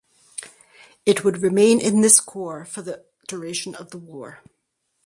It 1.05 1.23
would 1.23 1.43
remain 1.43 1.79
in 1.79 2.01
this 2.01 2.19
Corps 2.19 2.65
for 2.65 2.81
the 2.81 3.05
duration 3.27 3.75
of 3.75 3.91
the 3.91 3.99
war. 3.99 4.39